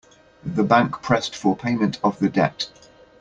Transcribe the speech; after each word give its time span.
The 0.55 0.63
bank 0.63 1.03
pressed 1.03 1.35
for 1.35 1.55
payment 1.55 1.99
of 2.03 2.17
the 2.17 2.27
debt. 2.27 2.67